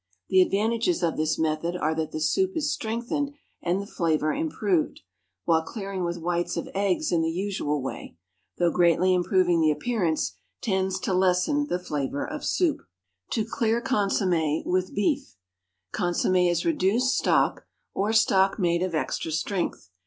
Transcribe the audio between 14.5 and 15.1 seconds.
with